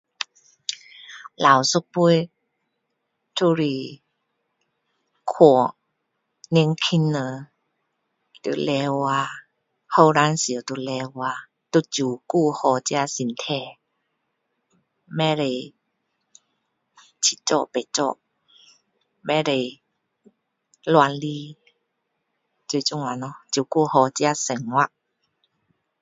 [1.35, 2.31] 老一辈
[3.35, 3.61] 就是
[5.31, 5.75] 劝
[6.49, 7.49] 年轻人
[8.41, 8.85] 要努力
[9.93, 13.77] 做要照顾好自己身体
[15.05, 15.75] 不可以
[17.21, 18.15] 七做八做
[19.21, 19.83] 不可以
[20.83, 21.21] 乱来
[22.67, 24.89] 就是这样咯照顾好自己生活